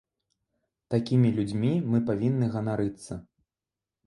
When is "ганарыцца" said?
2.57-3.13